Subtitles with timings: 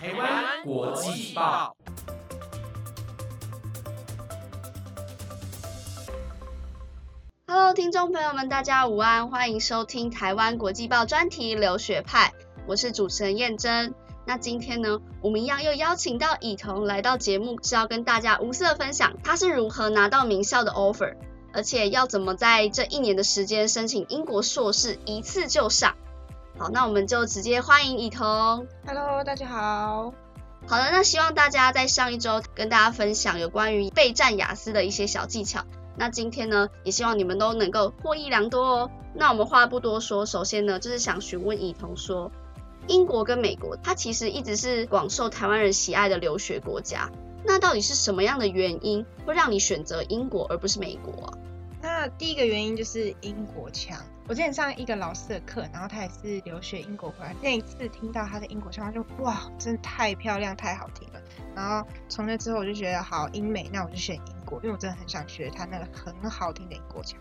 [0.00, 1.76] 台湾国际报
[7.48, 12.32] ，Hello，听众朋友们，大家午安，欢迎收听台湾国际报专题留学派，
[12.68, 13.92] 我是主持人燕珍。
[14.24, 21.16] 那今天呢，我们一样又邀请到以彤来到节目，是要跟大家无私的分享他是如何拿到名校的 offer，
[21.52, 25.96] 而且要怎么在这一年的时间申请英国硕士，一次就上。
[26.58, 28.66] 好，那我们就直接欢迎以彤。
[28.84, 30.12] Hello，大家好。
[30.66, 35.64] 好的，那希望大家在上一周跟大家分享有关于备战雅思的一些小技巧。
[35.96, 38.90] 那今天呢，也希望你们都能够获益良多哦。
[39.14, 42.32] 那我们话不多说，首先呢，就是想询问以彤说，
[42.88, 47.08] 英国跟美国，它其实一直是广受台湾人喜爱的留学国家。
[47.44, 51.38] 那到底是什么样的原因会让你选择英国而不是美国啊？
[51.80, 53.96] 那第一个原因就是英国腔。
[54.28, 61.20] 我之前上一个老师的课，然后他也是留学英国回来，那一次听到他的英国腔，就哇，真的太漂亮、太好听了。
[61.56, 67.18] 然后从那之后，我就觉得好英美，那我就选英国，因为我真的很想学他那个很好听的英国腔。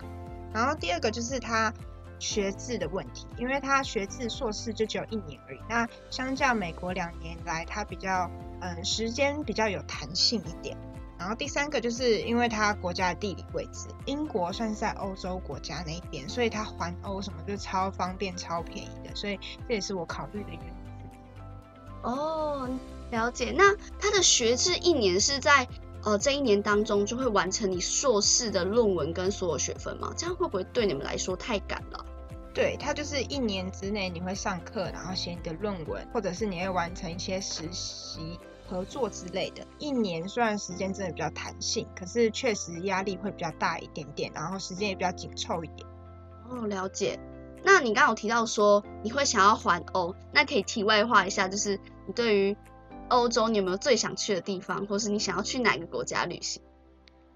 [0.53, 1.73] 然后第二个就是他
[2.19, 10.77] 学制的问题，因为他学制硕士就只有一年而已，那相较美国两年来，他比较嗯时间比较有弹性一点。
[11.19, 20.69] 然后第三个就是因为它国家的地理位置，英国算是在欧洲国家那边，所以它环欧什么就超方便、超便宜的，所以这也是我考虑的原因。
[22.03, 22.69] 哦，
[23.11, 23.51] 了解。
[23.55, 25.67] 那它的学制一年是在
[26.03, 30.13] 呃这一年当中就会完成你硕士的论文跟所有学分吗？
[30.15, 32.05] 这样会不会对你们来说太赶了？
[32.53, 38.39] 对，它就是一年之内你会上课，然后写你的论文，或者是你会完成一些实习。
[38.69, 45.87] 合作之类的，一年虽然时间真的比较弹性，可是确实压力会比较大一点点，然后时间也比较紧凑一点。
[46.49, 47.17] 哦，了解。
[47.63, 52.57] 那你刚刚有提到说你会想要环欧，那可以题外话一下，就是你对于
[53.09, 56.61] 欧洲你有没有最想去的地方，或是你想要去哪个国家旅行？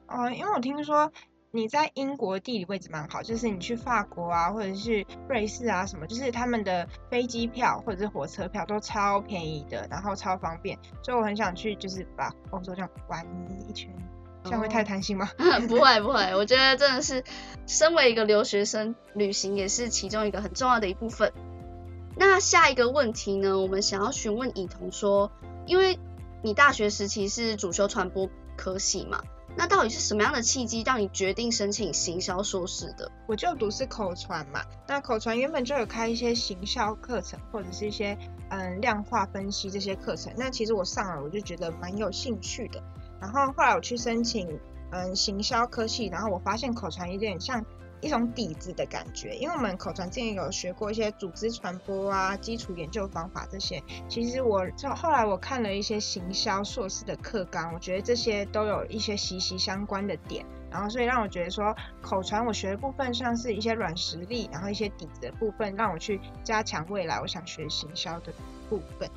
[0.07, 1.11] 哦，因为我听说。
[1.51, 13.25] 你在英国地理位置蛮好，就是你去法国啊，或者是瑞士啊什么，就是他们的飞机票或者是火车票都超便宜的，然后超方便，所以我很想去，就是把欧洲这样玩
[13.67, 13.93] 一圈。
[14.43, 15.29] 这样会太贪心吗？
[15.69, 17.23] 不会不会，我觉得真的是
[17.67, 21.31] 身为一个留学生，旅行也是其中一个很重要的一部分。
[22.15, 25.31] 那下一个问题呢，我们想要询问以彤说，
[25.67, 25.99] 因为
[26.41, 28.27] 你大学时期是主修传播
[28.61, 29.19] 科系嘛？
[29.57, 33.11] 那到底是什么样的契机让你决定申请行销硕士的？
[33.27, 38.15] 我就读是口传嘛，那口传原本就有开一些行销课程，或者是一些
[38.51, 40.31] 嗯量化分析这些课程。
[40.37, 42.83] 那其实我上了，我就觉得蛮有兴趣的。
[43.19, 44.59] 然后后来我去申请
[44.91, 47.65] 嗯行销科系，然后我发现口传有点像。
[48.01, 53.81] 一种底子的感觉，因为我们口传之前有学过一些组织传播啊、基础研究方法这些。
[54.09, 60.45] 其实我后来我看了一些行销硕士的课纲，我觉得这些都有一些息息相关的点。
[60.71, 68.33] 然后所以让我觉得说，口传我学的部分像是一些软实力，然后一些底子的部分，让我去加强未来我想学行销的
[68.69, 69.09] 部分。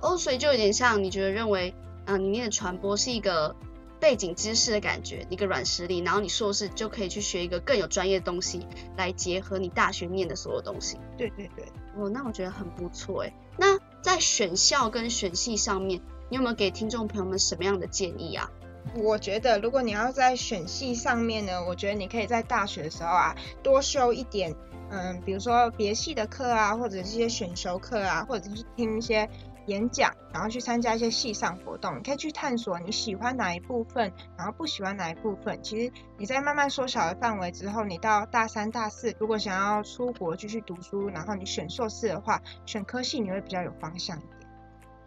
[0.00, 1.74] 哦，所以就有点像你觉得认为，
[2.06, 3.54] 嗯，你念的传播是一个。
[4.00, 10.98] 背景知识的感觉，一个软实力，然后你硕士就可以去学一个更有专业的东西，来结合你大学念的所有东西。
[11.16, 11.64] 对对对，
[11.96, 13.32] 哦，那我觉得很不错诶。
[13.58, 18.50] 那在选校跟选系上面，你有没有给听众朋友们什么样的建议啊？
[18.94, 24.54] 我觉得，如果你要在选系上面呢，我觉得你可以在大学的时候啊，多修一点，
[24.90, 29.28] 嗯，比如说别系的课啊，或者是一些选修课啊，或者是听一些。
[29.66, 35.58] 演讲，然后去参加一些系上活动，你可以去探索你喜欢哪一部分，然后不喜欢哪一部分。
[35.62, 44.32] 其实你在慢慢缩小的范围之后，你到大三、大四，如果想要出国继续读书，然后你选硕士的话，选科系你会比较有方向一点。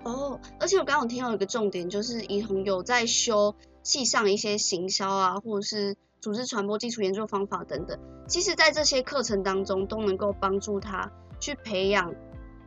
[0.03, 7.99] 哦，而且我刚刚听到一个重点，就是怡彤有在修系上一些行销啊，或者是组织传播基础研究方法等等。
[8.27, 12.13] 其实，在这些课程当中，都能够帮助他去培养。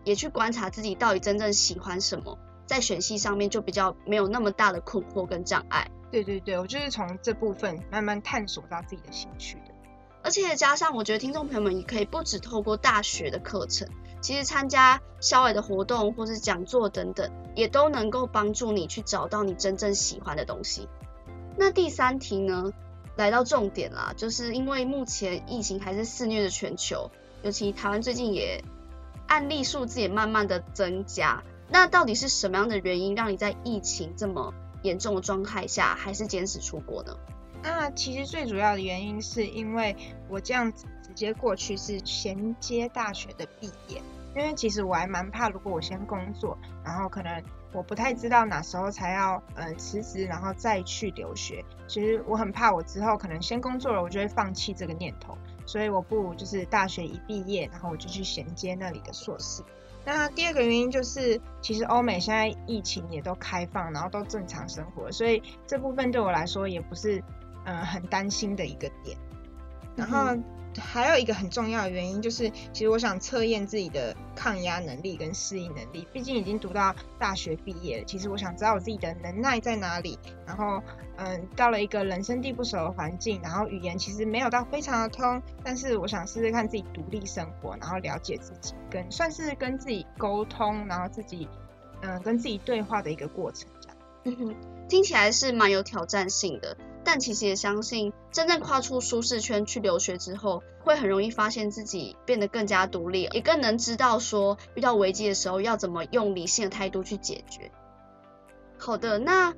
[0.05, 5.91] 也去观察自己到底真正喜欢什么，在选系上面就比较没有那么大的困惑跟障碍。
[6.11, 9.73] 对对对，我就是从这部分慢慢探索到自己的兴趣的。
[10.23, 13.88] 而且加上，我觉得听众朋友们也可以不止透过大学的课程，
[14.21, 20.88] 其实参加校外的活动或是讲座等等，也都能够帮助你去找到你真正喜欢的东西。
[21.56, 22.73] 那第三题呢，
[23.17, 27.11] 来到重点啦，就是因为目前疫情还是肆虐的全球，
[27.43, 28.62] 尤其台湾最近也。
[29.32, 34.52] 案例数字也慢慢的增加，那到底是什么样的原因让你在疫情这么
[34.82, 37.17] 严重的状态下还是坚持出国呢？
[37.62, 39.96] 那其实最主要的原因是因为
[40.29, 44.02] 我这样子直接过去是衔接大学的毕业，
[44.37, 47.43] 因为其实我还蛮怕，如果我先工作，然后可能
[47.73, 51.65] 我不太知道哪时候才要呃辞职，然后再去留学。
[51.89, 55.37] 其实我很怕我之后可能先工作了，我就会放弃这个念头。
[55.65, 59.63] 所以我不如就是大学一毕业，然后我就去衔接那里的硕士。
[60.05, 67.23] 那第二个原因就是，其实欧美现在疫情也都开放，然后都正常生活，所以这部分对我来说也不是
[67.65, 69.17] 嗯很担心的一个点。
[69.97, 70.37] 然后。
[70.81, 76.07] 还有一个很重要的原因就是，其实我想测验自己的抗压能力跟适应能力。
[76.13, 80.19] 毕竟已经读到大学毕业了，其实我想知道我自己的能耐在哪里。
[80.47, 80.83] 然后，
[81.17, 91.49] 嗯，到了一个人生地不熟的环境，然后语言其实没有到非常的通，但是我想试试看自己独立生活，然后了解自己，跟算是跟自己沟通，然后自己，
[92.03, 93.69] 嗯，跟自己对话的一个过程。
[93.81, 94.55] 这样，嗯哼，
[94.89, 96.77] 听起来是蛮有挑战性的。
[97.04, 107.70] 但其实也相信，真正跨出舒适圈去留学之后，会很容易发现自己变得更加独立，也更能知道说遇到危机的时候要怎么用理性的态度去解决。
[108.78, 109.54] 好的，那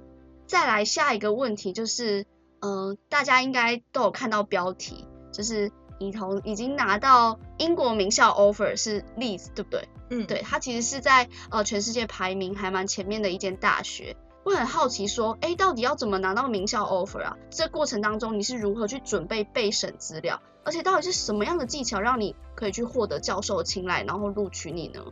[0.47, 2.27] 再来下一个问题就是，
[2.61, 9.89] 嗯，大家应该都有看到标题，就是怡彤已经拿到英国名校 offer 是 Leeds，对不对？
[10.11, 14.17] 嗯，对，它其实是在呃全世界排名还蛮前面的一间大学。
[14.45, 17.37] 会很好奇，说，哎，到底要怎么拿到名校 offer 啊？
[17.51, 20.41] 这过程当中你是如何去准备备审资料？
[20.65, 25.03] 而且到底是什么样的技巧让你可以去获得教授青睐，然后录取你呢？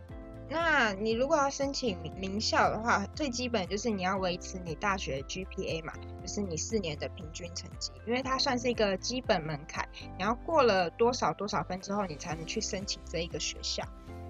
[0.51, 9.89] 那你如果要申请名校的话，最基本就是你要维持你大学 GPA 嘛，就是你四年的平均成绩，因为它算是一个基本门槛，
[10.19, 13.83] 你要过了多少多少分之后，你才能去申请这一个学校。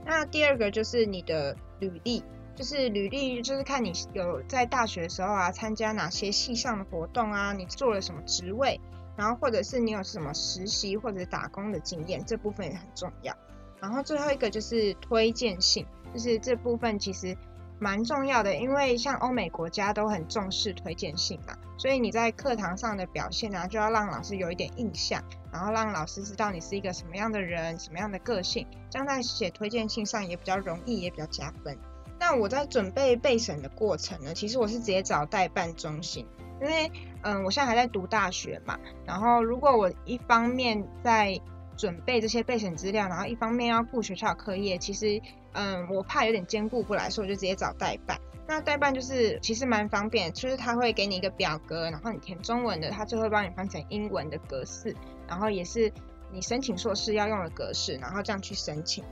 [0.04, 2.22] 那第二个就是你的履历。
[2.54, 8.81] 就是履历，就是看你有在大学的时候啊，参加哪些系上的活动啊，你做了什么职位，
[9.16, 13.34] 然后或者是你有什么实习或者打工的经验，这部分也很重要。
[13.81, 17.37] 然后最后一个就是推荐信，就是这部分其实
[17.81, 25.20] 蛮重要的，因为像欧美国家都很重视推荐信嘛，所以你在课堂上的表现啊，就要让老师有一点印象，
[25.50, 31.76] 然后让老师知道你是一个什么样的人，什么样的个性，这样在写推荐信上也比较容易，也比较加分。
[32.23, 36.25] 那我在准备备审的过程呢，其实我是直接找代办中心，
[36.61, 36.89] 因为
[37.23, 41.41] 嗯，我现在还在读大学嘛，然后如果我一方面在
[41.77, 45.21] 准备这些备审资料，然后一方面要顾学校课业，其实
[45.55, 48.17] 嗯，我怕有点兼顾不来，所以我就直接找代办。
[48.47, 54.95] 那代办就是其实蛮方便，就是他会给你一个表格，然后你填中文的，他就会帮你翻成英文的格式，
[55.27, 55.93] 然后也是
[56.31, 59.03] 你申请硕士要用的格式，然后这样去申请。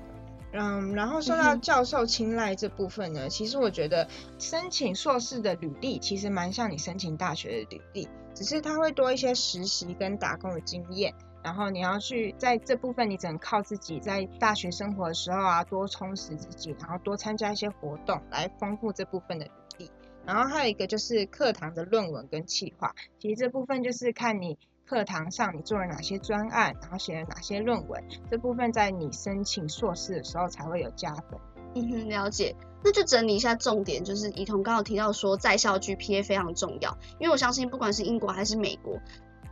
[0.53, 4.09] 嗯，然后说到教授青睐这部分呢，其实我觉得
[4.39, 11.15] 申请硕士的履历其实蛮像你申请大学的履历，只是它会多一些实习跟打工的经验，
[11.45, 19.91] 然后你要去在这部分你只能靠自己在大学生活的时候啊多充实自己，然后多参加一些活动来丰富这部分的履历。
[20.27, 24.59] 然后还有一个就是课堂的论文跟企划，其实这部分就是看你。
[24.91, 31.39] 课堂上你做了哪些专案，然后写了哪些论文，这部分在你申请硕士的时候才会有加分。
[31.77, 32.57] 嗯哼，了解。
[32.83, 38.99] 那就整理一下重点，就是怡彤刚刚提到说在校 GPA 非常重要，因为我相信不管是英国还是美国，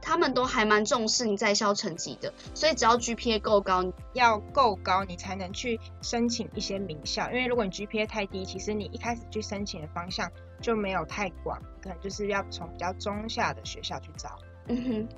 [0.02, 7.30] 他们都还蛮重视你在校成绩的，所以只要 GPA 够高，要够高你才能去申请一些名校。
[7.30, 10.28] 因为如果你 GPA 太低，其实你一开始去申请的方向
[10.60, 14.36] 就没有太广，可能就是要从比较中下的学校去找。
[14.66, 15.08] 嗯哼。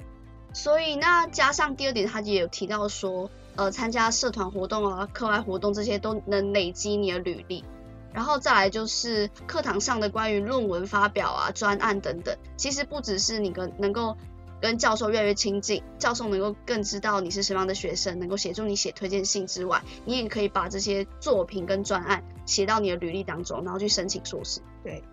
[0.52, 7.64] 所以那加上第二点，他也有提到说，呃，参加社团活动啊、课外活动这些都能累积你的履历。
[8.12, 14.16] 然后再来就是课堂上的关于论文发表啊、专案等等，其实不只是你跟能够
[14.60, 24.60] 跟教授越来越亲近，教授能够更知道你是什么样的学生，能够协助你写推荐信之外，你也可以把这些作品跟专案写到你的履历当中，然后去申请硕士。
[24.82, 25.04] 对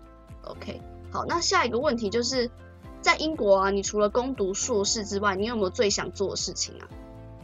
[0.42, 2.50] ，OK，好，那下一个问题就是。
[3.00, 6.88] 在英国啊，你除了攻读硕士之外，你有没有最想做的事情啊？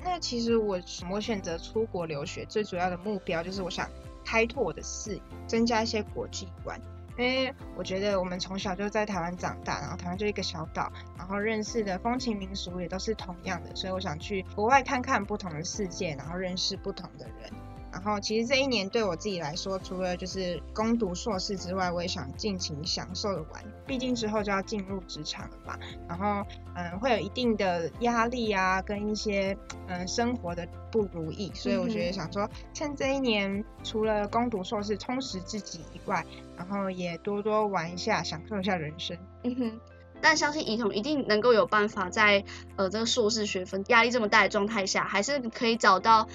[0.03, 0.81] 那其实我
[1.11, 3.89] 我选择出国留学，最主要的目标就是我想
[4.25, 6.81] 开拓我的视野，增加一些国际观。
[7.17, 17.53] 因为我觉得我们从小就在台湾长大，然后台湾就一个小岛，然后认识的风情民俗也都是同样的，所以我想去国外看看不同的世界，然后认识不同的人。
[17.95, 23.65] 然后其实这一年对我自己来说，除了就是攻读硕士之外，我也想尽情享受的玩。
[23.87, 39.17] 毕竟之后就要进入职场了嘛，然后嗯，会有一定的压力啊，跟一些嗯生活的不如意，所以我觉得想说，趁这一年除了攻读硕士充实自己以外，然后也多多玩一下，享受一下人生。
[39.45, 39.81] 嗯哼，
[40.21, 42.43] 但相信怡彤一定能够有办法在
[42.75, 46.29] 呃这个硕士学分压力这么大的状态下，还是可以找到。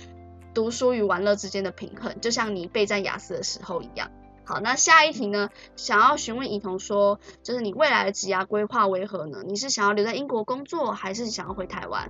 [0.54, 4.10] 读书与玩乐之间的平衡，就像你备战雅思的时候一样。
[4.46, 5.50] 好，那下一题呢？
[5.76, 9.44] 想要询问怡彤说，就是你未来的职涯规划为何呢？
[9.46, 12.10] 你是想要留在英国工作，还是想要回台湾？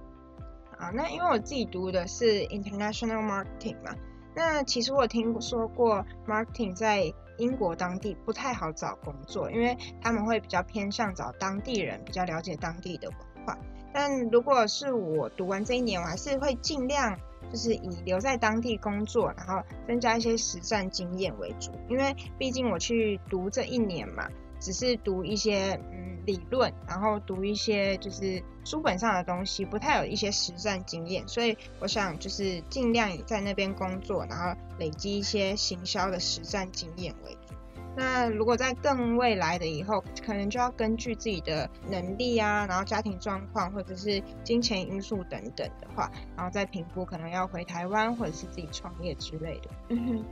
[0.78, 3.94] 啊，那因为我自己读的是 international marketing 嘛，
[4.34, 13.58] 那其实我听说过 marketing 在英国当地不太好找工作，因为他们会比较偏向找当地人，比较了解当地的文化。
[13.94, 17.20] 但如果是我读完这一年，我还是会尽量
[17.52, 24.28] 就是以留在当地工作，然后增加一些实战经验为主，因为毕竟我去读这一年嘛。
[24.62, 37.49] 只是读一些嗯理论，然后读一些就是书本上的东西，不太有一些实战经验，所以我想就是尽量以在那边工作，然后累积一些行销的实战经验为主。
[37.96, 49.70] 那如果在更未来的以后，可能就要根据自己的能力啊，然后家庭状况或者是金钱因素等等的话，然后再评估可能要回台湾或者是自己创业之类的。
[49.90, 50.26] 嗯哼，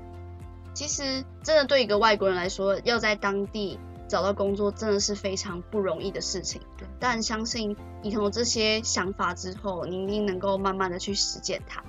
[0.74, 3.80] 其实真的对一个外国人来说，要在当地。
[4.10, 6.62] 找到工作真的是非常不容易的事情，
[6.98, 11.84] 但相信你有这些想法之后，你一定能够慢慢的去实践它。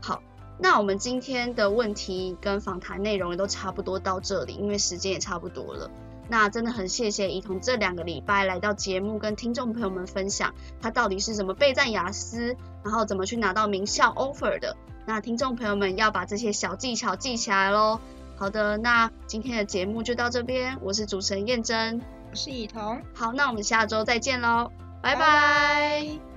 [0.00, 0.22] 好，
[0.62, 5.90] 那我们今天的问题跟访谈内容也都差不多到这里，因为时间也差不多了。
[6.28, 14.76] 那真的很谢谢怡彤这两个礼拜来到节目，跟听众朋友们分享他到底是怎么备战雅思，然后怎么去拿到名校 offer 的。
[15.06, 17.98] 那听众朋友们要把这些小技巧记起来喽。
[18.36, 20.78] 好的，那今天的节目就到这边。
[20.82, 22.00] 我是主持人燕珍，
[22.30, 23.02] 我是怡彤。
[23.12, 24.70] 好，那我们下周再见喽，
[25.02, 26.29] 拜拜。